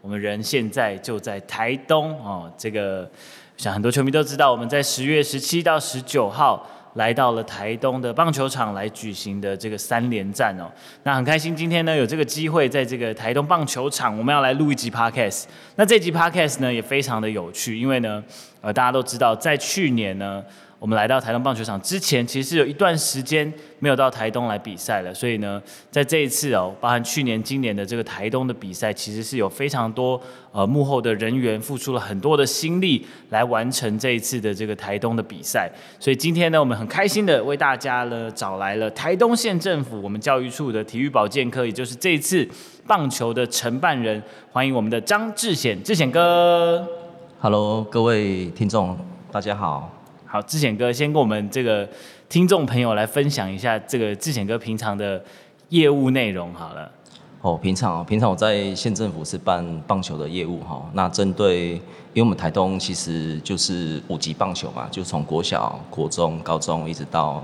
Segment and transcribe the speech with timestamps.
[0.00, 2.52] 我们人现在就在台东哦。
[2.56, 3.08] 这个，
[3.56, 6.66] 想很多球迷都知道，我们在十月十七到十九号。
[6.94, 10.66] 来到了台东的棒球场来举行的这个三连战哦，
[11.04, 15.44] 那很开心今天呢有这个机会在这个台东棒球场，我们要来录一集 Podcast。
[15.76, 18.20] 那这集 Podcast 呢也非常的有趣，因为呢，
[18.60, 20.42] 呃，大家都知道在去年呢。
[20.80, 30.18] 我们来到台东棒球场之前，其实有一段时间没有到台东来比赛了，所以呢，在这一次哦，包含去年、今年的这个台东的比赛，其实是有非常多
[30.52, 35.70] 呃幕后的人员付出了很多的心力来完成这一次的这个台东的比赛。
[35.98, 42.48] 所以今天呢，我们很开心的为大家呢找来了台东县政府我们教育处的体育保健科，也就是这一次
[42.86, 46.88] 棒球的承办人，欢迎我们的张志显志显哥。
[47.38, 48.96] Hello，各位听众，
[49.30, 49.99] 大家好。
[50.32, 51.88] 好，志显哥先跟我们这个
[52.28, 55.20] 听众朋友来分享一下这个志显哥平常的
[55.70, 56.88] 业务内容好了。
[57.40, 60.88] 哦，平常啊，平常我在县政府是办棒球的业务哈。
[60.92, 61.80] 那针对，因
[62.14, 67.42] 为我们台东其实就是五级棒球嘛，就从国小、国中、高中一直到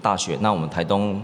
[0.00, 0.38] 大学。
[0.40, 1.20] 那我们台东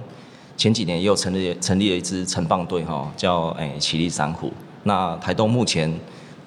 [0.57, 4.53] 前几年也有成立成立了一支成棒队哈，叫哎奇力三虎。
[4.83, 5.97] 那台东目前。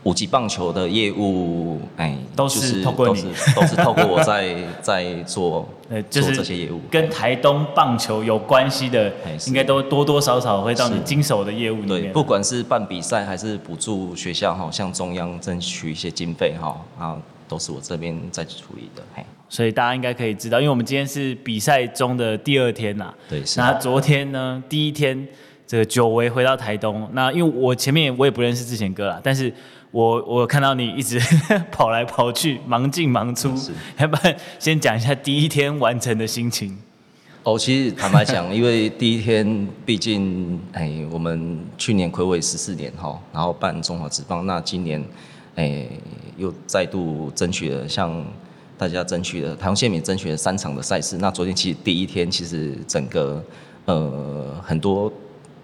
[0.04, 3.22] 五级棒球的业务，哎，都是透过你，
[3.56, 9.14] 都是透过我在在做， 呃，就是这些业务，跟台东棒球有关系的，
[9.46, 12.02] 应该都多多少少会到你经手的业务里面。
[12.02, 17.16] 对，不管是办比赛还是补助学校哈，向中央争取一些经费哈，啊，
[17.48, 19.04] 都是我这边在处理的。
[19.14, 23.60] 嘿，所以大家应该可以知道，因为我们今天是比赛中的第二天呐，对，是。
[23.60, 25.28] 那昨天呢，第一天
[25.68, 29.54] 这个久违回到台东，那因为我前面我也不认识志贤哥啦，但是。
[29.92, 31.20] 我我看到你一直
[31.72, 33.54] 跑来跑去，忙进忙出，
[34.00, 36.78] 要不然先讲一下第一天完成的心情。
[37.44, 45.04] 哦，其实坦白讲，因为第一天毕竟， 哎，我们去年魁违十四年哈，然后办中华职棒，那今年，
[45.56, 45.88] 哎，
[46.38, 48.24] 又再度争取了，向
[48.78, 51.18] 大家争取了台东县民争取了三场的赛事。
[51.18, 53.44] 那昨天其实第一天，其实整个
[53.86, 55.12] 呃很多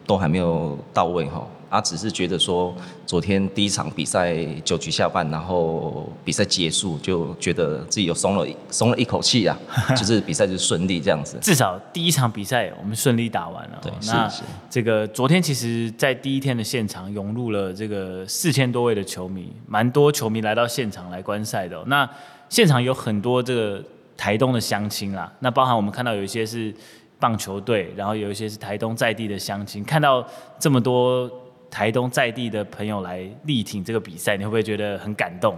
[0.08, 1.46] 都还没有到位哈。
[1.70, 2.74] 啊只是觉得说，
[3.06, 9.58] 昨天第一场比赛九局下半，然后比赛结束，就觉得自己有松了松了一口气啊，
[9.94, 11.38] 就是比赛就顺利这样子。
[11.42, 13.80] 至少第一场比赛我们顺利打完了。
[13.82, 14.32] 对，那
[14.70, 21.84] 这个昨天其实，在第一天的现场涌入了这个四千多位的球迷，蛮多球迷来到现场来观赛的。
[21.88, 22.10] 那
[22.48, 23.84] 现场有很多这个
[24.16, 26.74] 台东的乡亲啦，那包含我们看到有一些是
[27.20, 30.26] 棒球队，然后有一些是台东在地的乡亲，看到
[30.60, 31.30] 这么多。
[31.70, 35.54] 台东在地的朋友来力挺这个比赛，你会不会觉得很感动？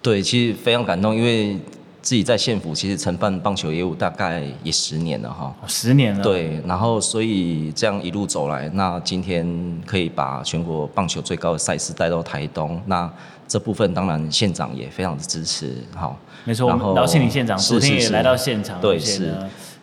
[0.00, 1.54] 对，其实非常感动，因为
[2.00, 6.24] 自己在县府其实承办棒球业务大概也十年了哈，十年了。
[6.24, 9.46] 对，然后所以这样一路走来，那今天
[9.84, 13.08] 可以把全国棒球最高的赛事带到台东，那
[13.46, 16.70] 这部分当然县长也非常的支持，好，没错。
[16.70, 19.36] 然后劳庆林县长昨天也来到现场，对，是。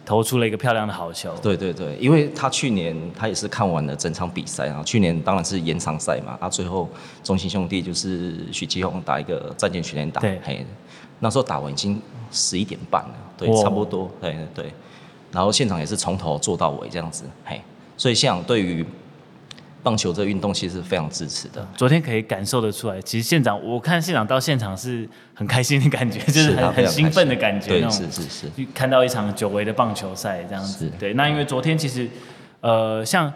[0.06, 1.34] 投出了一个漂亮的好球。
[1.42, 6.88] 对对对，因为他去年他也是看完了整场比赛啊，去年当然是延长赛嘛，他最后
[7.24, 10.66] 中心兄弟就是许基宏打一个战舰全垒打，对，嘿，
[11.20, 12.00] 那时候打完已经
[12.32, 14.74] 十一点半了，对，差不多，对对对，
[15.32, 17.60] 然后现场也是从头做到尾这样子，嘿，
[17.98, 18.86] 所以现场对于。
[19.86, 21.66] 棒球这个运动其实是非常支持的。
[21.78, 27.80] 昨天可以感受得出来，其实县长，我看县长到现场是很开心的感觉，就是很很兴奋的感觉。
[27.80, 28.48] 对，是是是。
[28.74, 30.92] 看到一场久违的棒球赛这样子。
[31.00, 32.10] 对，那因为昨天其实，
[32.62, 33.32] 呃，像。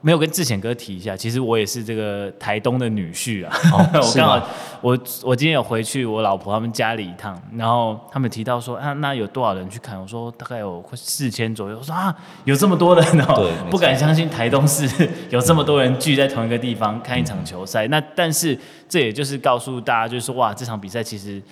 [0.00, 3.52] 没有跟志贤哥提一下，其实我也是这个台东的女婿啊。
[3.72, 4.48] 我刚好，
[4.80, 10.00] 我我今天有回去我老婆他们家里一趟，然后他们提到说啊，那有多少人去看？
[10.00, 11.78] 我说大概有四千左右。
[11.78, 14.88] 我说啊，有这么多人哦，不敢相信台东市
[15.30, 17.88] 有这么多人聚在同一个地方看一场球赛。
[17.88, 18.56] 那但是
[18.88, 21.42] 这也就是告诉大家，就是说哇，这场比赛其实。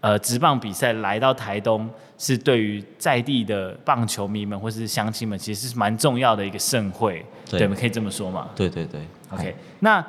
[0.00, 8.48] 呃，职棒比赛来到台东，是对于在地的棒球迷们或是乡亲们，其实是蛮重要的一个盛会，对，我们可以这么说嘛？
[8.56, 9.00] 对对对
[9.30, 9.54] ，OK。
[9.80, 10.02] 那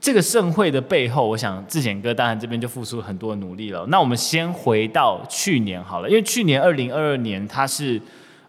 [0.00, 3.84] 这个盛会的背后，我想志贤哥当然这边就付出了很多努力了。
[3.88, 8.00] 那我们先回到去年好了，因为去年二零二二年，它是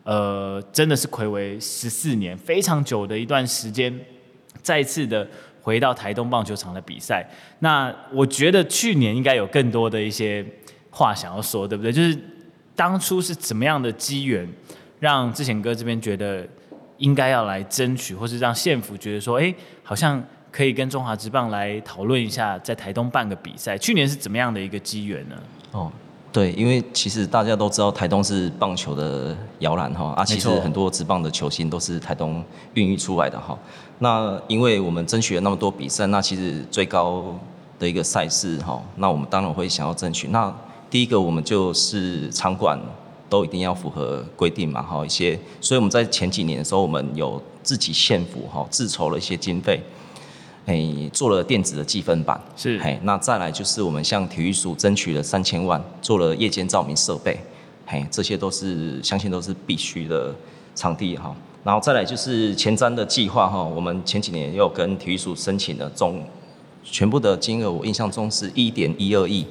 [0.04, 4.00] 呃真的是睽违十四年，非常久的一段时间，
[4.62, 5.28] 再次的
[5.64, 7.28] 回到台东棒球场的比赛。
[7.60, 10.46] 那我觉得去年应该有更多的一些
[10.92, 11.92] 话想要说，对不对？
[11.92, 12.16] 就是
[12.76, 14.48] 当初是怎么样的机缘，
[15.00, 16.48] 让志贤哥这边觉得
[16.98, 19.52] 应该要来争取，或是让县府觉得说，哎，
[19.82, 23.78] 好像可以跟中华职棒来讨论一下，在台东办个比赛。
[23.78, 25.36] 去年是怎么样的一个机缘呢？
[25.72, 25.92] 哦。
[26.34, 32.44] 对，因为其实大家都知道台东是棒球的摇篮哈，啊，其实很多职棒的球星都是台东
[32.74, 33.56] 孕育出来的哈。
[34.00, 37.24] 那因为我们争取了那么多比赛，那其实最高
[37.78, 40.28] 的一个赛事哈，那我们当然会想要争取。
[40.30, 40.52] 那
[40.90, 42.80] 第一个我们就是场馆
[43.30, 49.80] 都一定要符合规定嘛哈，一些，所以我们在前几年的时候，我们有自己县府哈自筹了一些经费。
[50.66, 57.38] 哎，做了电子的计分板，是，嘿，那再来就是我们向体育署争取了三千万，做了夜间照明设备，
[57.86, 60.34] 嘿，这些都是相信都是必须的
[60.74, 61.36] 场地哈。
[61.66, 66.24] 然后再来就是前瞻的计划哈，我们前几年也有跟体育署申请了总
[66.82, 69.46] 全部的金额，我印象中是一点一二亿。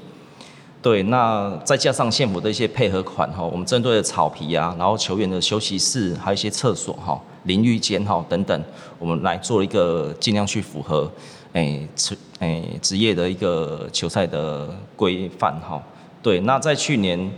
[0.81, 7.21] 对，那再加上县府的一些配合款哈，我们针对的草皮啊，然后球员的休息室，还有一些厕所哈。
[7.45, 8.65] 淋浴间哈等等，
[8.99, 11.11] 我们来做一个尽量去符合，
[11.53, 15.83] 诶职诶职业的一个球赛的规范哈。
[16.23, 17.31] 对，那在去年，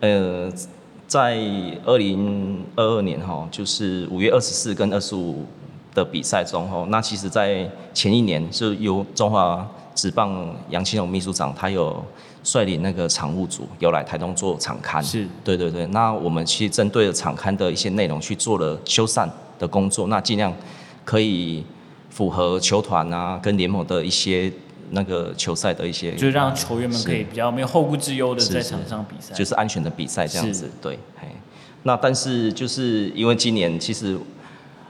[0.00, 0.50] 呃，
[1.06, 1.38] 在
[1.84, 5.44] 二零二二年哈，就是五月二十四跟二十五
[5.94, 9.64] 的比赛中哈，那其实在前一年是由中华
[9.94, 12.04] 职棒杨清荣秘书长他有
[12.44, 15.26] 率领那个场务组有来台东做场刊，是。
[15.42, 19.28] 对对对，那我们去针对了场刊的一些内容去做了修缮。
[19.56, 20.52] 的工作，那尽量
[21.04, 21.64] 可以
[22.10, 24.52] 符合球团啊跟联盟的一些
[24.90, 30.68] 那个球赛的一些，就是让球员们可以比较没有后顾之忧的在场上比赛，就是安全的比赛这样子。
[30.82, 31.28] 对，嘿，
[31.84, 34.18] 那但是就是因为今年其实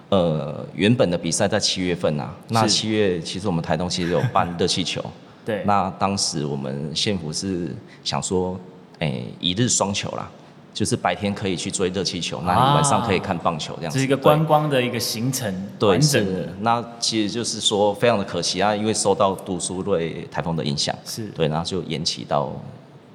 [0.08, 5.04] 呃原本的比赛在七月份啊，那七月其实我们台东其实有办热气球，
[5.44, 8.58] 对，那当时我们县府是想说，
[8.98, 10.30] 哎、欸，一日双球啦。
[10.72, 13.96] 就是白天可以去追热气球，那你晚上可以看棒球这样子。
[13.96, 16.48] 是一个观光的一个行程，对，是。
[16.62, 22.52] 那其实就是说非常的可惜啊，因为受到杜苏芮台风的影响，是对，然后就延期到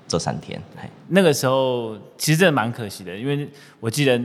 [0.08, 0.58] 这三天。
[1.10, 3.46] 那个时候其实真的蛮可惜的，因为
[3.82, 4.18] 我记得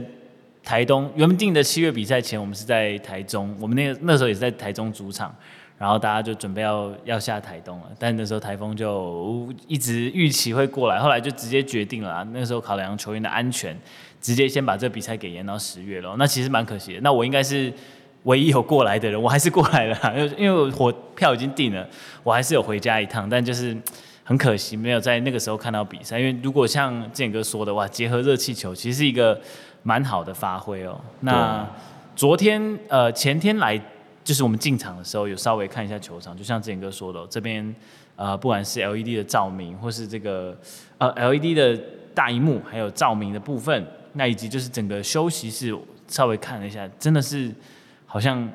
[0.63, 5.35] 台东原定的七月比赛前，我们是在台中，我们那个那时候也是在台中主场。
[5.77, 12.25] 然后大家就准备要要下台东了，但那时候台风就一直预期会过来，后来就直接决定了啊。
[12.31, 13.77] 那时候考量球员的安全，
[14.21, 16.15] 直接先把这比赛给延到十月了。
[16.17, 17.01] 那其实蛮可惜的。
[17.01, 17.73] 那我应该是
[18.23, 21.85] 唯一有过来的人，我还是过来了，因为因为我火票已经订了，
[22.23, 23.29] 我还是有回家一趟。
[23.29, 23.75] 但就是
[24.23, 26.17] 很可惜，没有在那个时候看到比赛。
[26.17, 29.37] 因为如果像建哥说的话，结合热气球，其实是一个
[29.83, 30.97] 蛮好的发挥哦。
[31.19, 31.67] 那
[32.15, 33.77] 昨天呃前天来。
[34.25, 37.75] 就是我们进场的时候有稍微看一下球场，就像之前哥说的，这边
[38.15, 40.57] 呃不管是 LED 的照明，或是这个
[40.97, 41.79] 呃 LED 的
[42.15, 45.77] 大荧幕，还有照明的部分，那以及就是整个休息室，
[46.07, 47.53] 稍微看了一下，真的是
[48.07, 48.49] 好像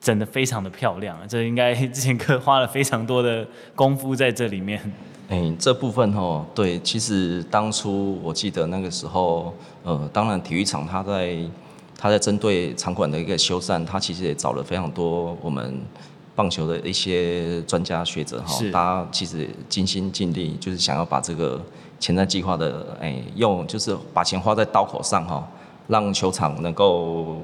[0.00, 3.46] 整得非常的漂亮，这应该之前哥花了非常多的
[3.76, 4.80] 功夫在这里面。
[5.28, 11.38] 哎、欸，这部分哦，对，其实当初我记得那个时候，呃，当然体育场它在。
[12.02, 15.80] 他在针对场馆的一个修缮，他其实也找了非常多我们
[16.34, 21.62] 棒球的一些专家学者哈，大家其实尽心尽力，就是想要把这个
[22.00, 25.48] 前瞻计划的哎、欸，用就是把钱花在刀口上哈，
[25.86, 27.40] 让球场能够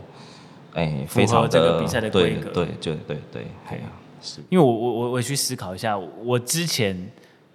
[0.74, 3.82] 哎、欸、非常的这个比赛的规格，对对对对对，哎呀，
[4.20, 7.08] 是因为我我我我去思考一下，我之前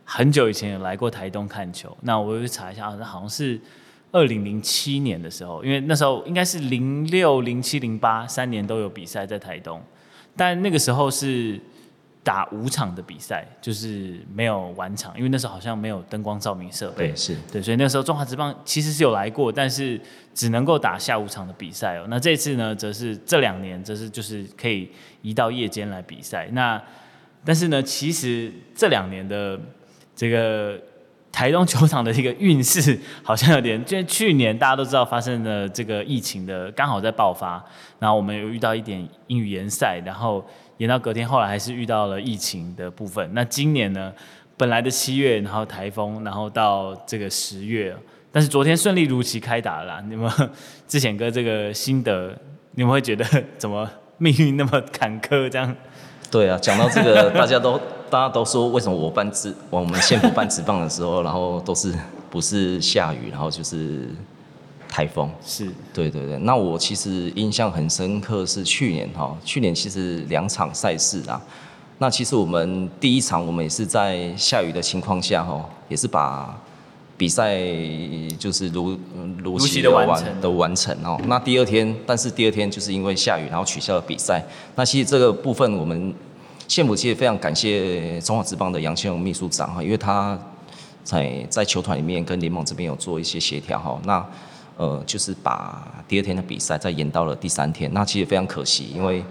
[0.05, 3.59] 很久以前有来过台东看球，那我去查一下，好像是。
[4.13, 9.81] 二零零七年的时候，因为那时候应该是零六、零七、零八三年都有比赛在台东，
[10.37, 11.59] 但那个时候是
[12.23, 17.07] 打五场的比赛，就是没有完场，因为那时候好像没有灯光照明设备。
[17.07, 19.99] 对，是对，所以那时候中华职棒其实是有来过，但是
[20.33, 22.05] 只能够打下午场的比赛哦。
[22.07, 24.89] 那这次呢，则是这两年则是就是可以
[25.23, 26.47] 移到夜间来比赛。
[26.51, 26.79] 那
[27.43, 29.59] 但是呢，其实这两年的
[30.15, 30.79] 这个。
[31.33, 37.61] 台东球场的一个运势好像有点，就去年大家都知道发生了这个疫情的，刚好在爆发，
[37.97, 40.45] 然后我们有遇到一点英语联赛，然后
[40.77, 43.27] 延到隔天，后来还是遇到了疫情的部分。
[43.33, 44.13] 那今年呢，
[44.55, 47.95] 本来的七月，然后台风，然后到这个十月，
[48.31, 49.99] 但是昨天顺利如期开打了。
[50.03, 50.31] 你们
[50.87, 52.37] 之前跟这个心得，
[52.75, 53.25] 你们会觉得
[53.57, 55.75] 怎么命运 那么坎坷这样？
[56.29, 57.81] 对啊，讲到这个，大家都。
[58.13, 61.91] 大家都说，为什么我办职，我们县府办职棒的时候，然后都是
[62.29, 64.07] 不是下雨，然后就是
[64.87, 65.27] 台风。
[65.43, 66.37] 是，对对对。
[66.37, 71.41] 那我其实印象很深刻是去年哈，去年其实两场赛事啊。
[71.97, 76.55] 那其实我们第一场我们也是在下雨的情况下哈，也是把
[77.17, 77.57] 比赛
[78.37, 78.95] 就是如
[79.43, 81.19] 如期的完的完成哦。
[81.25, 84.45] 那第二天，但是第二天就是因为下雨，然后取消了比赛。
[84.75, 86.13] 那其实这个部分我们
[86.73, 90.35] 县府其实非常感谢中华职棒的杨千荣秘书长哈，因为他
[91.03, 94.01] 在在球团里面跟联盟这边有做一些协调哈。
[94.05, 94.25] 那
[94.77, 97.93] 呃就是把第二天的比赛再延到了第三天。
[97.93, 99.23] 那其实非常可惜，因为。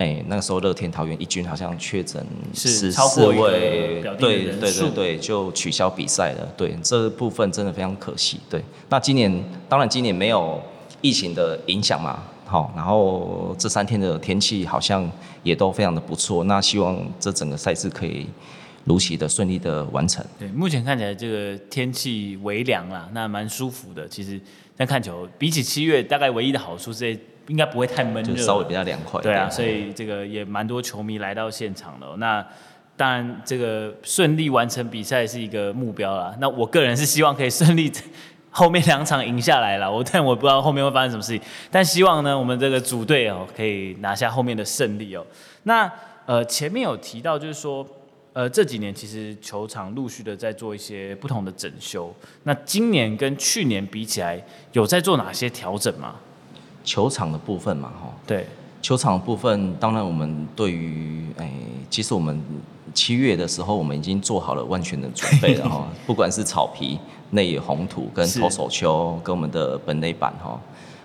[0.00, 6.46] 哎、欸，那个时候乐天桃园一军好像确诊十四位，对对对对，就取消比赛了。
[6.56, 8.38] 对，这部分真的非常可惜。
[8.48, 10.62] 对，那今年当然今年没有
[11.00, 15.08] 疫情的影响嘛，好，然后这三天的天气好像
[15.42, 16.44] 也都非常的不错。
[16.44, 18.26] 那希望这整个赛事可以
[18.84, 20.24] 如期的顺利的完成。
[20.38, 24.08] 对，目前看起来这个天气微凉啦，那蛮舒服的。
[24.08, 24.40] 其实
[24.74, 27.18] 在看球，比起七月，大概唯一的好处是。
[27.48, 29.18] 应该不会太闷热，就稍微比较凉快。
[29.22, 32.06] 对啊，所以这个也蛮多球迷来到现场的。
[32.18, 32.46] 那
[32.94, 36.36] 当然，这个顺利完成比赛是一个目标啦。
[36.40, 37.90] 那我个人是希望可以顺利
[38.58, 39.90] 后面两场赢下来了。
[39.90, 45.24] 我但我不知道后面会发生什么事情，但希望呢，我们这个组队哦可以拿下后面的胜利哦。
[45.62, 45.90] 那
[46.26, 47.86] 呃前面有提到就是说，
[48.32, 52.12] 呃这几年其实球场陆续的在做一些不同的整修。
[52.42, 56.16] 那今年跟去年比起来，有在做哪些调整吗？
[56.84, 58.46] 球场的部分嘛，哈，对，
[58.80, 61.52] 球场的部分，当然我们对于，哎、欸，
[61.90, 62.42] 其实我们
[62.94, 66.98] 七月的时候，我们已经做好了万全的准备了哈， 不管是草皮、
[67.30, 70.60] 内野红土跟投手丘，跟我们的本垒板哈，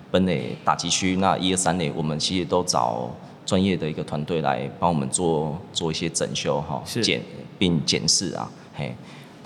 [0.09, 3.09] 本垒打击区，那一二三垒，我们其实都找
[3.45, 7.21] 专业的一个团队来帮我们做做一些整修哈，检
[7.57, 8.95] 并检视啊，嘿。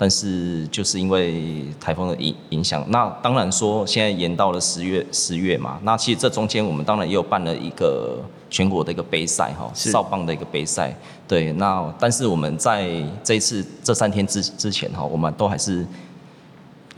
[0.00, 8.16] 但是就是因为台风的影影响，那当然说现在延到了十月十月嘛，那其实这中间我们当然也有办了一个
[8.48, 12.88] 全国的一个杯赛哈，少棒的一个杯赛，对，那但是我们在
[13.24, 15.84] 这一次这三天之之前哈，我们都还是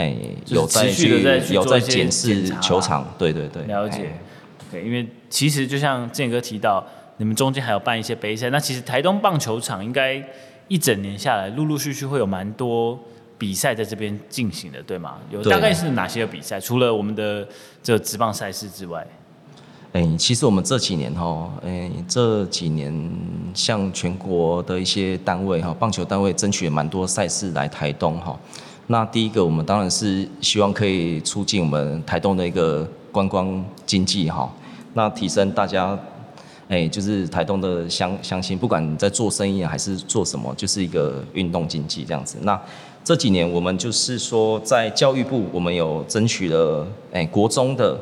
[0.00, 4.10] 哎、欸、有在去有在检视球场，对对对，了解，
[4.70, 6.84] 对，因为其实就像建哥提到，
[7.18, 10.22] 你们中间还有办一些杯赛，那其实台东棒球场应该。
[10.72, 12.96] 一整年下来，陆陆续续会有蛮多
[13.36, 15.18] 比赛在这边进行的，对吗？
[15.28, 16.60] 有大概是哪些比赛？
[16.60, 17.44] 除了我们的
[17.82, 19.04] 这个职棒赛事之外，
[19.94, 22.94] 哎、欸，其实我们这几年哈，哎、欸，这几年
[23.52, 28.38] 像全国的一些单位哈，棒球单位争取了蛮多赛事来台东哈。
[28.90, 34.52] 那第一个，我们当然是希望可以促进我们台东的一个观光经济哈，
[34.94, 35.96] 那提升大家。
[36.68, 42.38] 哎，就是台东的乡乡亲，不管在做生意还是做什么，就是一个运动经济这样子。
[42.42, 42.60] 那
[43.02, 47.98] 这几年我们就是说，在教育部，我们有争取了，哎，国中的，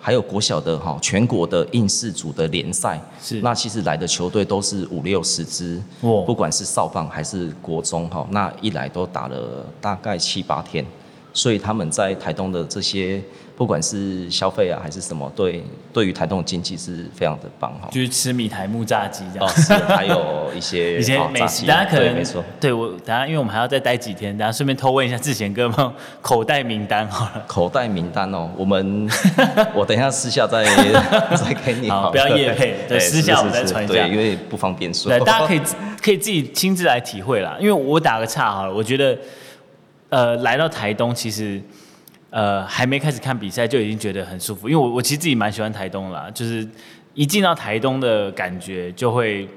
[0.00, 3.00] 还有国小的哈，全国的应试组的联赛。
[3.20, 3.40] 是。
[3.42, 10.84] 那其实来的球队都是五六十支，不管是少棒还是国中哈，那一来都打了大概七八天，
[11.32, 13.22] 所以他们在台东的这些。
[13.60, 15.62] 不管是消费啊还是什么，对，
[15.92, 17.90] 对于台东的经济是非常的棒哈。
[17.92, 19.46] 就是吃米苔木炸鸡这样。
[19.46, 22.42] 哦，是，还有一些 一些美食，大家可能没错。
[22.58, 27.44] 对我，等下因为我们还要再待几天，等下顺便偷问一下志贤哥有没有口袋名单好了。
[27.46, 29.06] 口袋名单哦，我们
[29.76, 30.64] 我等一下私下再
[31.36, 32.04] 再给你好。
[32.04, 35.10] 好，不要夜配，对，私下我们再传一下，对，因为不方便说。
[35.10, 35.60] 对，大家可以
[36.02, 37.58] 可以自己亲自来体会啦。
[37.60, 39.18] 因为我打个岔好了，我觉得
[40.08, 41.60] 呃，来到台东其实。
[42.30, 46.66] 呃，还没开始看比赛就已经觉得很舒服，因为我我其实自己蛮喜欢台东啦，就是
[47.14, 49.48] 一进到台东的感觉就会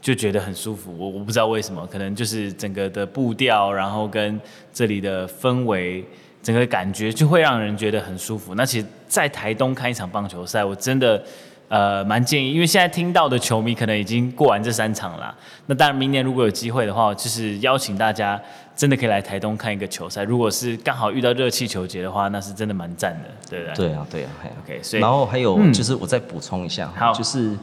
[0.00, 4.40] 就觉得很舒服，我我不知道为什么，可能就是整个的步调，然后跟
[4.72, 6.04] 这里的氛围，
[6.42, 8.54] 整个感觉就会让人觉得很舒服。
[8.54, 11.22] 那其实，在台东看一场棒球赛，我真的。
[11.68, 15.34] 呃，蛮建议，因为现在听到的球迷可能已经过完这三场了。
[15.66, 18.40] 那当然，明年如果有机会的话，就是邀请大家
[18.74, 20.22] 真的可以来台东看一个球赛。
[20.22, 23.74] 如果是刚好遇到热气球节的话，那是真的蛮赞的，对不对？
[23.74, 24.30] 对啊，对啊
[24.64, 24.82] ，OK。
[24.82, 27.54] 所以，然后还有就是，我再补充一下，好、就是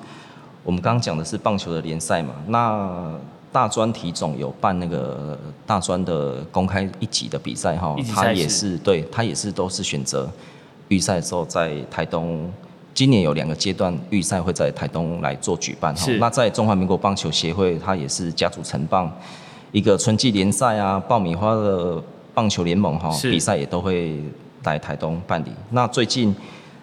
[0.64, 2.36] 我们刚刚讲的是棒球的联赛嘛。
[2.46, 3.12] 那
[3.52, 5.36] 大专体总有办那个
[5.66, 10.30] 大专的公开一级的比赛哈，他也是对他也是都是选择
[10.90, 12.54] 预赛的时候在台东。
[12.96, 19.06] 今年有两个阶段预赛会在台东来做举办哈，那在中华民国棒球协会，它也是家族承办
[19.74, 22.02] 一个春季联赛啊，爆米花的
[22.34, 24.24] 棒球联盟哈，比赛也都会
[24.64, 25.50] 来台东办理。
[25.72, 26.34] 那最近，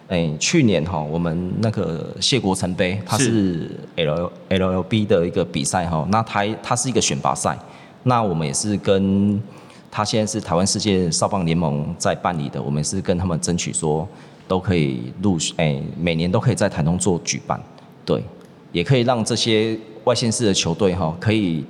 [0.07, 7.57] 哎、欸，去年哈，我们那个谢国成杯，它是 L L L B 的一个比赛哈，那它它是一个选拔赛，
[8.03, 9.41] 那我们也是跟，
[9.89, 14.07] 它现在是台湾世界少棒联盟在办理的，我们是跟他们争取说。
[14.53, 17.59] 都可以陆续，哎，每年都可以在台东做举办，
[18.05, 18.23] 对，
[18.71, 21.65] 也可以让这些外县市的球队哈，可以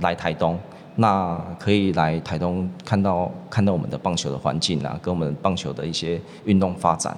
[0.00, 0.58] 来台东，
[0.96, 7.14] 那可以来台东看到看到我们的棒球的环境啊，跟我们棒球的一些运动发展。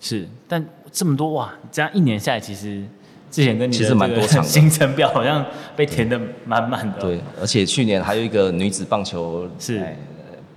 [0.00, 2.84] 是，但这么多哇，这样一年下来，其实
[3.32, 6.16] 之前跟你其实蛮多场 行程表好像被填的
[6.46, 7.00] 满满的。
[7.00, 9.84] 对，而且去年还有一个女子棒球是。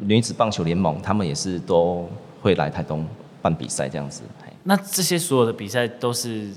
[0.04, 2.10] 女子棒球联盟，他们也是都
[2.42, 3.06] 会来台东
[3.42, 4.22] 办比赛这样子。
[4.64, 6.50] 那这些所有的比赛都是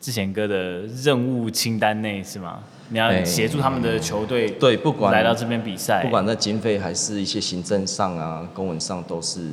[0.00, 2.60] 志贤哥的任务清单内是吗？
[2.88, 9.50] 你要协助他们的球队对，不管来到这边比赛，不管在经费还是一些行政上啊、公文上，都是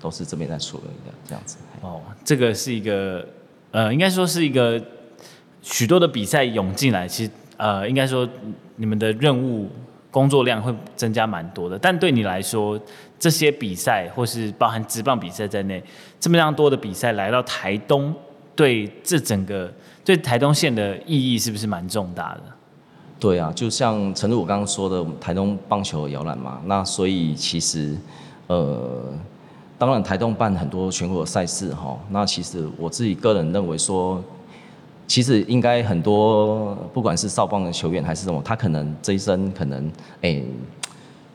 [0.00, 1.58] 都是这边在处理的这样子。
[1.80, 3.26] 哦，这个是一个
[3.70, 4.82] 呃，应该说是一个
[5.62, 8.28] 许多的比赛涌进来，其实呃，应该说
[8.76, 9.68] 你们的任务。
[10.12, 12.78] 工作量会增加蛮多的，但对你来说，
[13.18, 15.82] 这些比赛或是包含职棒比赛在内，
[16.20, 18.14] 这么样多的比赛来到台东，
[18.54, 19.72] 对这整个
[20.04, 22.42] 对台东县的意义是不是蛮重大的？
[23.18, 27.96] 对啊，就像陈如我刚刚说的，台东棒球摇篮嘛，那所以其实，
[28.48, 29.02] 呃，
[29.78, 34.22] 当然台东办很多全国赛事哈，那其实我自己个人认为说。
[35.12, 39.86] 其实应该很多，不管是少棒的球员还是什么，他可能这一生可能
[40.22, 40.44] 哎、欸、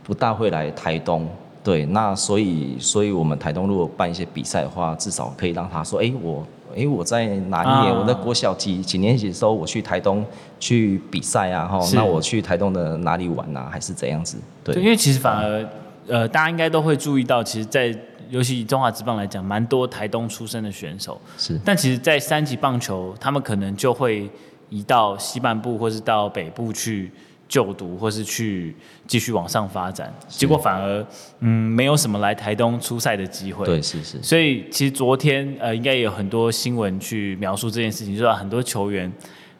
[0.03, 1.27] 不大会来台东，
[1.63, 10.25] 对，那所以所以我们台东如果办一些比赛的话，至少可以让他说，哎、欸、我哎、欸、我在哪一年，啊、我在国小几几年级的时候我去台东
[10.59, 14.39] 去比赛啊，哈，那我去台东的哪里玩啊，还是怎样子？
[14.63, 15.63] 对，对因为其实反而
[16.07, 17.95] 呃大家应该都会注意到，其实，在
[18.29, 21.19] 尤其以中华职棒来讲，蛮多台东出身的选手。
[21.37, 21.59] 是。
[21.63, 24.29] 但其实，在三级棒球，他们可能就会
[24.69, 27.11] 移到西半部，或是到北部去
[27.47, 28.75] 就读，或是去
[29.07, 30.13] 继续往上发展。
[30.27, 31.05] 结果反而，
[31.39, 33.65] 嗯，没有什么来台东出赛的机会。
[33.65, 34.21] 对，是是。
[34.21, 39.11] 所以，其实昨天，呃，应该也有很多新闻去描述这件事情，就是很多球员，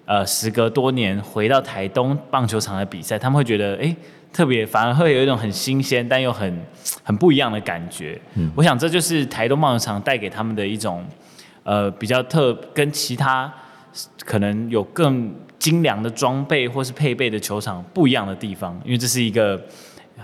[0.07, 3.95] 呃，时隔多年回到台东棒球场的比赛，他们会觉得，哎。
[4.33, 6.61] 特别反而会有一种很新鲜，但又很
[7.01, 8.19] 很不一样的感觉。
[8.35, 11.03] 嗯，我想这就是台东棒球场带给他们的一种，
[11.63, 13.51] 呃，比较特跟其他
[14.25, 19.59] 可能有更精良的装备或是配备的球场不一样的地方，因为这是一个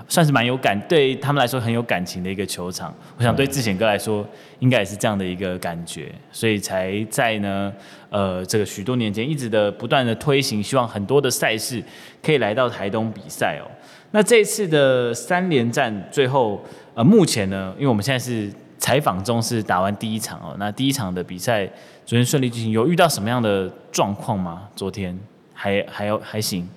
[0.07, 2.93] 算是蛮有感，对他们来说很有感情的一个球场。
[3.17, 4.27] 我想对志贤哥来说，
[4.59, 7.71] 应该也是这样的一个感觉，所以才在呢，
[8.09, 11.81] 呃，这个许多年前一直的不断的推行，希望很多的赛事
[12.21, 13.65] 可以来到台东比赛哦。
[14.11, 20.55] 那这一次的三连战最后，呃，目前呢，因为我们现在是采访中，是打完第一场哦。
[20.59, 21.65] 那第一场的比赛
[22.05, 24.67] 昨天顺利进行，有遇到什么样的状况吗？
[24.75, 25.17] 昨天
[25.53, 26.67] 还还有还行。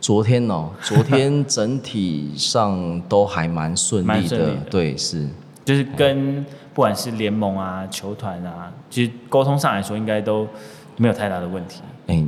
[0.00, 5.26] 昨天哦， 昨天整体上都还蛮顺利的，的对，是，
[5.64, 10.46] 就是跟不管是联盟啊、球团啊，其实沟通上来说，应该都
[10.96, 11.82] 没有太大的问题。
[12.06, 12.24] 哎，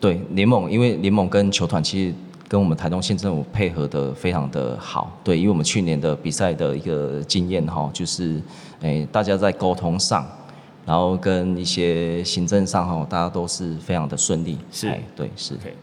[0.00, 2.14] 对，联盟，因为联盟跟球团其实。
[2.50, 8.42] 跟我们台东县政府配合的非常的好，对，因为我们去年的比赛的一个经验哈，就是，
[8.80, 10.26] 诶，大家在沟通上，
[10.84, 15.54] 然后跟一些行政上哈，大家都是非常的顺利，是，对，是。
[15.54, 15.74] Okay.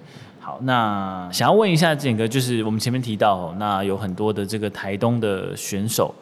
[0.48, 6.16] 好，那想要问一下这个，就是我们前面提到，那有很多的这个台东的选手，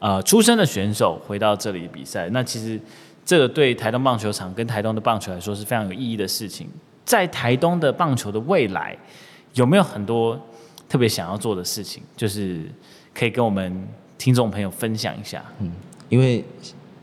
[0.00, 2.80] 呃，出生的选手回到这里比赛，那其实
[3.24, 6.66] 这个对台东棒球场跟台东的棒球来说是非常有意义的事情，
[7.04, 8.98] 在台东的棒球的未来。
[9.54, 10.36] 有没有很多
[10.88, 12.68] 特别想要做的事情，就是
[13.14, 13.86] 可以跟我们
[14.18, 15.44] 听众朋友分享一下？
[15.60, 15.70] 嗯，
[16.08, 16.44] 因为，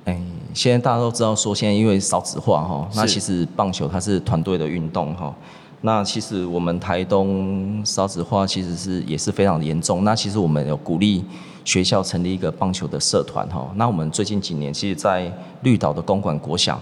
[0.04, 0.22] 哎，
[0.54, 5.34] 现在大家都知道说，现在因为少子化哈，那其实棒球它是团队的运动哈。
[5.82, 10.04] 那其实我们台东少子化其实是也是非常的严重。
[10.04, 11.24] 那其实我们有鼓励
[11.64, 13.72] 学校成立一个棒球的社团哈。
[13.76, 16.82] 那我们最近几年，其实，在绿岛的公馆国小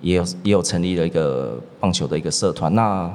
[0.00, 2.72] 也有也有成立了一个棒球的一个社团。
[2.74, 3.12] 那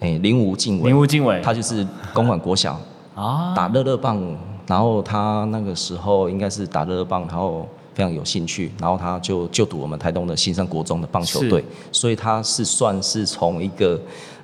[0.00, 2.80] 诶，林吴敬伟，林吴敬伟，他就是公馆国小
[3.14, 4.20] 啊，打乐乐棒，
[4.66, 14.00] 然后他那个时候应该是打乐乐棒，然后非常有兴趣，然后他就就读我们台东的新生国中的棒球队，所以他是算是从一个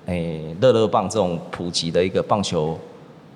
[0.06, 2.78] 哎乐乐棒这种普及的一个棒球。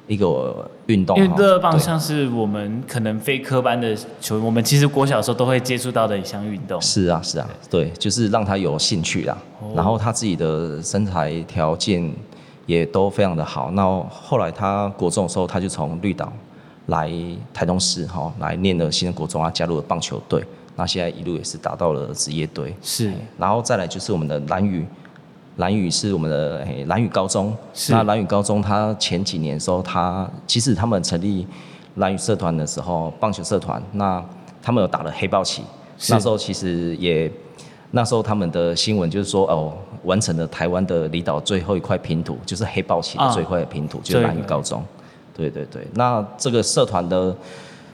[0.06, 6.80] 一个运动，因为乐乐棒像是我们可能非科班的球，我们其实国小时候都会接触到的一项运动。
[6.80, 9.36] 是啊，是啊，对，就是让他有兴趣啦。
[9.60, 12.10] 哦、然后他自己的身材条件
[12.64, 13.70] 也都非常的好。
[13.72, 16.32] 那后来他国中的时候，他就从绿岛
[16.86, 17.12] 来
[17.52, 20.42] 台东市哈，来念了新生国中啊，加入了棒球队。
[20.74, 22.74] 那现在一路也是打到了职业队。
[22.80, 24.86] 是，然后再来就是我们的兰屿。
[25.58, 27.54] 兰屿是我们的诶，兰屿高中。
[27.74, 31.46] 是那蓝屿高中，他前几年的时候，他其实他们成立
[31.96, 34.24] 蓝宇社团的时候，棒球社团，那
[34.62, 35.62] 他们有打了黑豹旗。
[36.08, 37.30] 那时候其实也，
[37.90, 39.72] 那时候他们的新闻就是说，哦，
[40.04, 44.82] 完成了台湾的离岛最后一块拼图，就是黑豹旗的最后一块拼图，啊、就是蓝屿高中。
[45.36, 47.36] 对对对，那这个社团的，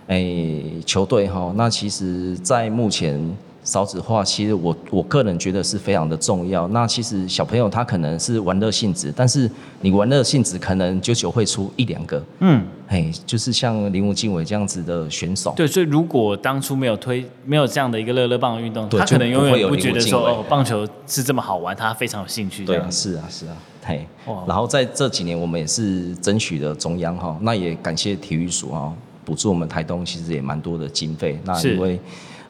[0.08, 3.18] 诶，球队哈，那其实，在目前。
[3.64, 6.68] 少子化，其实我我个人觉得是非常的重要。
[6.68, 9.50] 那其实小朋友他可能是玩乐性质，但是
[9.80, 12.22] 你玩乐性质可能久久会出一两个。
[12.40, 15.54] 嗯，哎，就是像林吴晋伟这样子的选手。
[15.56, 22.66] 对，所以如果当初没有推，没有这样的一个乐乐棒的运动，他可能永远不觉得说哦，棒球是这么好玩，他非常有兴趣。
[22.66, 24.06] 对啊，是啊，是啊，嘿。
[24.46, 28.92] 然后在这几年，我们也是争取了中央哈，那也感谢体育署啊，
[29.24, 31.40] 补助我们台东其实也蛮多的经费。
[31.44, 31.98] 那因为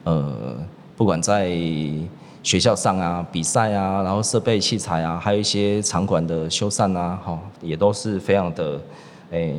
[0.03, 0.57] 呃。
[0.97, 1.51] 不管在
[2.41, 8.79] 学校上啊，比赛啊，然后设备器材啊，还有一些场馆的修缮啊，哈，也都是非常的，
[9.31, 9.55] 诶、欸，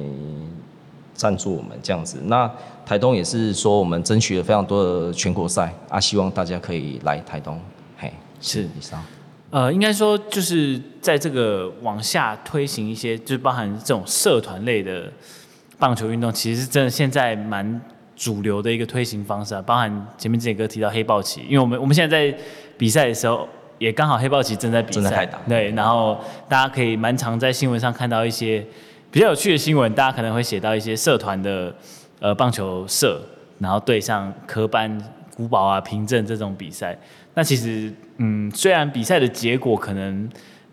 [1.14, 2.18] 赞助我们这样子。
[2.24, 2.50] 那
[2.86, 7.60] 台东也是说，我们争取了非常多的全国赛啊，希望大家可以来台东，
[7.98, 9.02] 嘿，是以上。
[9.50, 15.12] 呃，应该说就是在这个往下推行一些，就是包含这种社团类的
[15.78, 17.80] 棒球运动，其实真的现在蛮。
[18.16, 22.38] 主流的一个推行方式啊，包含前面这个哥提到黑豹旗，因为我们我们现在在
[22.78, 23.46] 比赛的时候，
[23.78, 28.64] 也刚好黑豹旗正在比赛，对，然后大家可以蛮常在新闻上看到一些
[29.10, 31.74] 比较有趣的新闻，大家可能会写到一些社团的
[32.18, 33.20] 呃棒球社，
[33.58, 34.98] 然后对上科班、
[35.36, 36.98] 古堡啊、平镇这种比赛，
[37.34, 40.26] 那其实嗯，虽然比赛的结果可能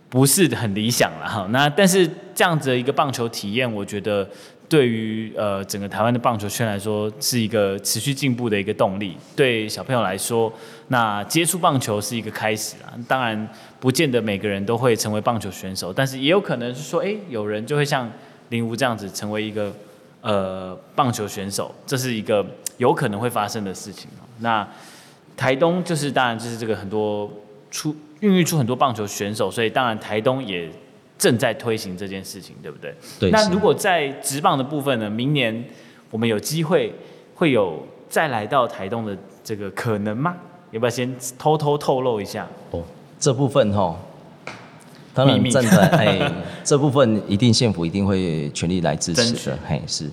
[0.08, 4.26] 不是很理想了哈，那但是这样子的一个棒球体验，我觉得。
[4.70, 9.16] 对于呃整个台湾的棒球圈来说，是一个持续进步的一个动力。
[9.36, 10.52] 对小朋友来说，
[10.88, 12.90] 那接触棒球是一个开始啊。
[13.08, 13.48] 当然，
[13.80, 18.12] 不见得每个人都会成为棒球选手，但是也有可能是说，哎，有人就会像
[18.50, 19.72] 林吴这样子成为一个
[20.22, 22.44] 呃棒球选手，这是一个
[22.78, 24.10] 有可能会发生的事情。
[24.40, 24.68] 那
[25.38, 27.32] 台东就是当然就是这个很多
[27.70, 30.68] 出孕育出很多棒球选手，所以当然台东也。
[31.18, 32.94] 正在推行这件事情，对不对？
[33.20, 33.32] 对。
[33.32, 35.10] 那如果在职棒的部分呢？
[35.10, 35.64] 明年
[36.10, 36.94] 我们有机会
[37.36, 40.36] 会有再来到台东的这个可能吗？
[40.72, 42.48] 要不要先偷偷透露一下？
[42.72, 42.84] 哦，
[43.20, 43.98] 这部分哈，
[45.14, 46.32] 当然站在哎，
[46.64, 49.58] 这部分一定县府一定会全力来支持的。
[49.66, 50.10] 嘿，是。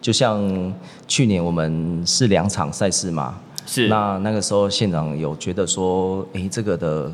[0.00, 0.74] 就像
[1.06, 3.88] 去年我们是两场赛事嘛，是。
[3.88, 7.12] 那那个时候县长有觉得说，哎，这个的。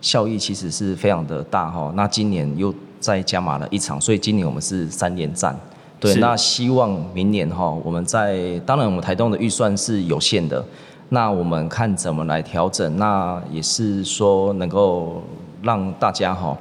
[0.00, 5.56] 效益其实是非常的大哈，那今年又再加码了一场，所以今年我们是三连战。
[5.98, 10.64] 对，那希望明年哈，我们在当然我们台东的预算是有限的，
[11.08, 15.22] 那我们看怎么来调整，那也是说能够
[15.62, 16.56] 让大家哈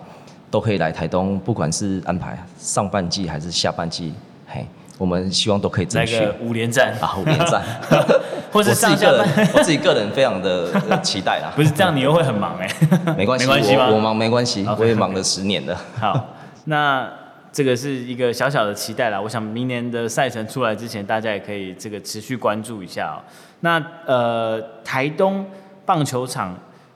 [0.49, 4.13] 都可以来台东，不管是安排上半季还是下半季，
[4.47, 4.65] 嘿。
[4.97, 7.61] 我们希望都可以争取五连战啊，五连战，
[8.51, 10.71] 或是上下半我自己个人非常的
[11.03, 11.51] 期待啦。
[11.55, 12.69] 不是这样，你又会很忙哎。
[13.17, 15.77] 没关系，没关系我，我忙没关系，okay, 我也忙了十年了。
[15.99, 16.33] 好，
[16.65, 17.11] 那
[17.51, 19.19] 这个是一个小小的期待啦。
[19.19, 23.19] 我想明年的赛程出来之前，大家也可以这个持续关注一下哦。
[23.59, 25.45] 那呃，台东
[25.85, 26.49] 棒球场，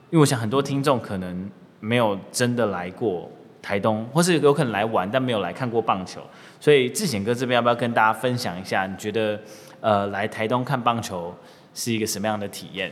[0.09, 3.29] 因为我想很多听众可能没有真的来过
[3.61, 6.21] 台东，或是有可能来玩，但没有来看过棒球。
[6.59, 8.85] 所以志贤哥这边要不要跟大家分享一下？
[8.85, 9.39] 你觉得，
[9.81, 11.35] 呃，来台东看棒球
[11.73, 12.91] 是一个什么样的体验？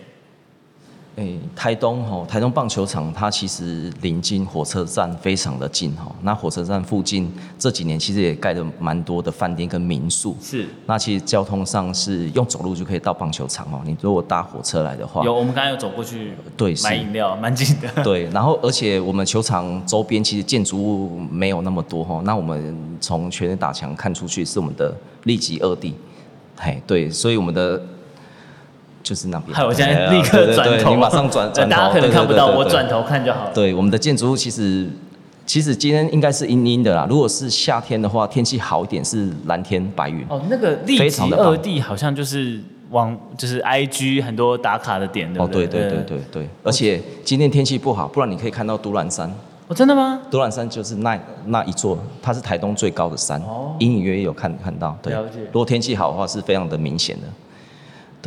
[1.17, 6.15] 诶，台东吼，台东棒球场它其实临近火车站，非常的近吼。
[6.21, 10.37] 那火车站附近这几年其实也盖了蛮多的饭店跟民宿。
[10.39, 10.67] 是。
[10.85, 13.81] 那其实交通上是用走路就可以到棒球场哦。
[13.83, 17.89] 你如果搭火车来的话，有我们刚才有走过去，对，买饮料蛮近的。
[18.05, 22.21] 对，然后而且我们球场周边其实建筑物没有那么多哈。
[22.25, 25.95] 那我们从全垒打墙看出去是我们的立击二地，
[26.57, 27.81] 嘿，对，所以我们的。
[29.03, 29.55] 就是那边。
[29.55, 31.75] 还有，我现在立刻转头，你马上转转头。
[31.75, 33.51] 大家可能看不到，我转头看就好了。
[33.53, 34.87] 对，我们的建筑物其实
[35.45, 37.07] 其实今天应该是阴阴的啦。
[37.09, 40.25] 如果是夏天的话，天气好一点是蓝天白云。
[40.27, 45.29] 哦，那个立击二地好像就是往就是 IG 很多打卡的点？
[45.37, 46.49] 哦，对对对对对。
[46.63, 49.31] 而且今天天气不好，不然你可以看到独揽山。
[49.69, 50.21] 哦，真的吗？
[50.31, 53.37] 独揽山就是那那一座，它是台东最高的山。
[53.41, 53.75] 哦。
[53.79, 54.97] 隐隐约约有看看到。
[55.01, 55.13] 对。
[55.13, 57.27] 如果天气好的话，是非常的明显的。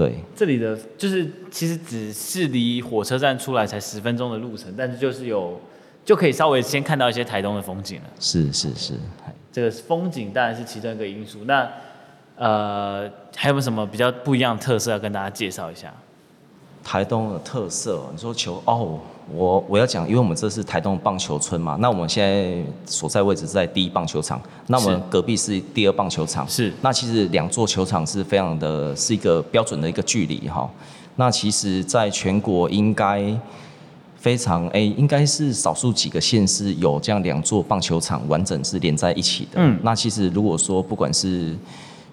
[0.01, 5.61] 对，这里的就是其实只是离火车站出来才十分钟的路程，但是就是有
[6.07, 8.05] 就可以稍微先看到一些台东的风景了。
[8.19, 8.95] 是是是，
[9.53, 11.41] 这个风景当然是其中一个因素。
[11.45, 11.71] 那
[12.37, 15.93] 呃，还有没有什么比较不一样的特色要跟大家介绍一下？
[16.91, 18.99] 台东的特色，你说球哦。
[19.33, 26.73] 我我要讲，因为我们这是台东棒球村嘛，那我们现在所在位置是在第一棒球场，那我们隔壁是第二棒球场，是。
[26.83, 30.69] 那其实两座球场是非常的，是一个标准的一个距离哈。
[31.15, 33.23] 那其实在全国应该
[34.17, 39.61] 非常哎、欸，应该是少数几个县市有这样两座棒球场完整是连在一起的。
[39.61, 41.57] 嗯，那其实如果说不管是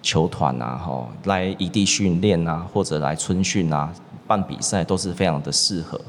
[0.02, 3.92] 球团啊，哈，来异地训练啊，或者来春训啊，
[4.28, 6.00] 办比赛都是非常的适合。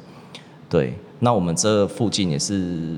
[0.69, 2.97] 对，那我们这附近也是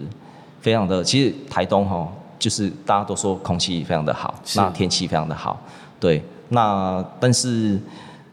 [0.60, 5.62] 非常的，其实台东哈，就是大家都说空气非常的好，那天气非常的好。
[5.99, 7.79] 对，那但是。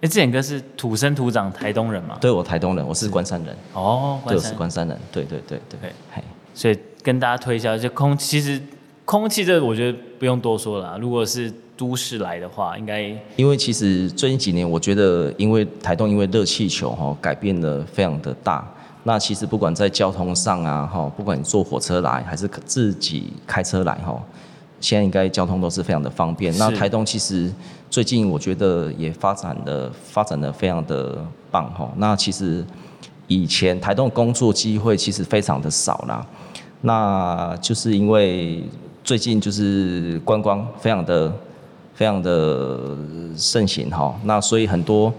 [0.01, 2.16] 哎，志远哥是土生土长台东人嘛？
[2.20, 3.53] 对，我台东人，我是关山人。
[3.72, 4.96] 哦，对，我是关山人。
[5.11, 5.77] 对对对对。
[5.81, 6.22] 对嘿，
[6.55, 8.62] 所以跟大家推销，就空其实
[9.05, 10.96] 空气这个我觉得不用多说了。
[11.01, 18.69] 如果是都市来的话，应该因为其实最近几年，我觉得因为台东因为热气球哈改变的非常的大。
[19.05, 24.21] 那其实不管在交通上啊哈，不管你坐火车来还是自己开车来哈。
[24.81, 26.57] 现在应该交通都是非常的方便。
[26.59, 27.51] 那台东其实
[27.88, 31.88] 最近我觉得也发展的发展的非常的棒哈。
[31.97, 32.64] 那其实
[33.29, 36.27] 以前台东工作机会其实非常的少啦。
[36.81, 38.64] 那就是因为
[39.05, 41.33] 最近就是观光非常的
[41.99, 42.97] 非常的
[43.37, 44.17] 盛行哈。
[44.23, 45.13] 那所以很多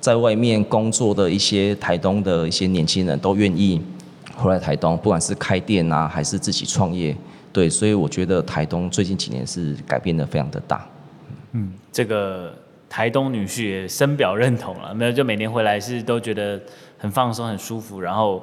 [0.00, 3.78] 在外面工作的一些台东的一些年轻人都愿意
[4.34, 7.14] 回来台东，不管是开店啊还是自己创业。
[7.52, 10.88] 对，所以我觉得台东最近几年是改变的非常的大。
[11.52, 12.54] 嗯，这个
[12.88, 16.58] 台东女婿也深表认同了，没有就每年回来是都觉得
[16.96, 18.42] 很放松、很舒服，然后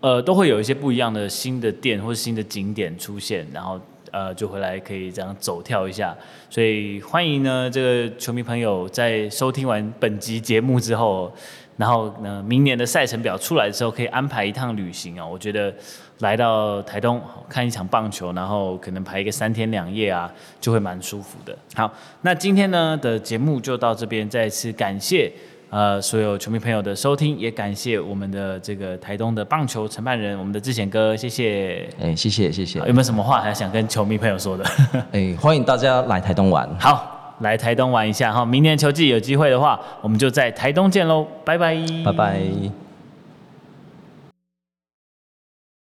[0.00, 3.80] 呃都会有一些不一样的新的店或者新的景点出现，然后
[4.14, 6.16] 呃就回来可以这样走跳一下。
[6.48, 11.32] 所以欢迎呢这个球迷朋友在收听完本集节目之后，
[11.76, 15.74] 然后呢明年的赛程表出来的时候，可以安排一趟旅行啊，我觉得。
[16.20, 21.54] 来到台东看一场棒球，然后可能排一个三天两夜啊，就会蛮舒服的。
[21.74, 25.30] 好，那今天呢的节目就到这边，再次感谢
[25.74, 31.88] 呃所有球迷朋友的收听，也感谢我们的这个台东的棒球承办人，我们的志贤哥，谢谢。
[32.00, 32.78] 哎，谢谢谢谢。
[32.78, 34.64] 有没有什么话还想跟球迷朋友说的？
[35.10, 36.68] 哎，欢迎大家来台东玩。
[36.78, 41.76] 好，来台东玩一下哈，明年球季有机会的话，我们就在台东见喽，拜拜。
[42.04, 42.83] 拜拜。